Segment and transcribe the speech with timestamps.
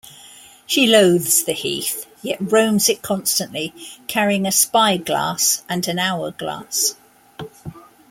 [0.65, 3.71] She loathes the heath, yet roams it constantly,
[4.07, 6.95] carrying a spyglass and an hourglass.